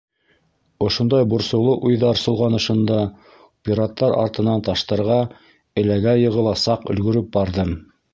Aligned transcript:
Ошондай 0.83 1.25
борсоулы 1.33 1.73
уйҙар 1.89 2.19
солғанышында 2.21 2.97
пираттар 3.69 4.15
артынан 4.23 4.65
таштарға 4.69 5.19
эләгә-йығыла 5.83 6.55
саҡ 6.63 6.89
өлгөрөп 6.95 7.31
барҙым. 7.37 7.77